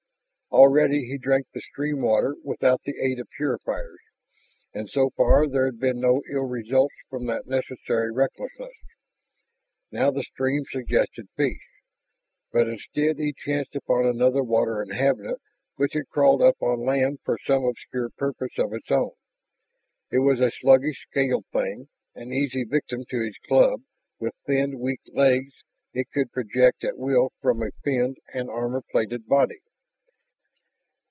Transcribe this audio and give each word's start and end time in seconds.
Already 0.53 1.07
he 1.07 1.17
drank 1.17 1.47
the 1.53 1.61
stream 1.61 2.01
water 2.01 2.35
without 2.43 2.81
the 2.83 2.93
aid 3.01 3.19
of 3.21 3.29
purifiers, 3.37 4.01
and 4.73 4.89
so 4.89 5.09
far 5.15 5.47
there 5.47 5.63
had 5.65 5.79
been 5.79 6.01
no 6.01 6.21
ill 6.29 6.43
results 6.43 6.93
from 7.09 7.25
that 7.27 7.47
necessary 7.47 8.11
recklessness. 8.11 8.73
Now 9.93 10.11
the 10.11 10.23
stream 10.23 10.63
suggested 10.69 11.29
fish. 11.37 11.65
But 12.51 12.67
instead 12.67 13.17
he 13.17 13.31
chanced 13.31 13.77
upon 13.77 14.05
another 14.05 14.43
water 14.43 14.81
inhabitant 14.83 15.39
which 15.77 15.93
had 15.93 16.09
crawled 16.09 16.41
up 16.41 16.61
on 16.61 16.85
land 16.85 17.19
for 17.23 17.39
some 17.45 17.63
obscure 17.63 18.09
purpose 18.09 18.57
of 18.59 18.73
its 18.73 18.91
own. 18.91 19.11
It 20.11 20.19
was 20.19 20.41
a 20.41 20.51
sluggish 20.51 21.05
scaled 21.09 21.45
thing, 21.53 21.87
an 22.13 22.33
easy 22.33 22.65
victim 22.65 23.05
to 23.09 23.23
his 23.25 23.37
club, 23.47 23.83
with 24.19 24.33
thin, 24.45 24.79
weak 24.79 24.99
legs 25.13 25.53
it 25.93 26.07
could 26.13 26.33
project 26.33 26.83
at 26.83 26.97
will 26.97 27.31
from 27.41 27.63
a 27.63 27.71
finned 27.85 28.17
and 28.33 28.49
armor 28.49 28.81
plated 28.91 29.27
body. 29.27 29.59